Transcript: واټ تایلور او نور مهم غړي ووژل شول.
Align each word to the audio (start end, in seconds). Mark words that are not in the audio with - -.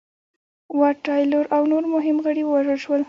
واټ 0.79 0.97
تایلور 1.07 1.45
او 1.55 1.61
نور 1.71 1.83
مهم 1.93 2.17
غړي 2.25 2.43
ووژل 2.45 2.79
شول. 2.83 2.99